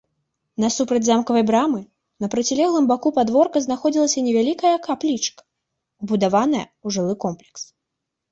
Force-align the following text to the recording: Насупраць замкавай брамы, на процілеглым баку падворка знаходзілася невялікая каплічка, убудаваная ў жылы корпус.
Насупраць 0.63 1.01
замкавай 1.07 1.43
брамы, 1.49 1.81
на 2.25 2.29
процілеглым 2.35 2.85
баку 2.91 3.09
падворка 3.19 3.57
знаходзілася 3.65 4.19
невялікая 4.29 4.73
каплічка, 4.87 5.41
убудаваная 6.07 6.65
ў 6.69 6.87
жылы 6.97 7.13
корпус. 7.27 7.61